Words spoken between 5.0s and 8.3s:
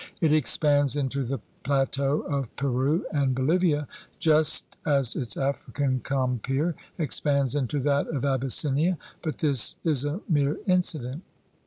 its African compeer expands into that of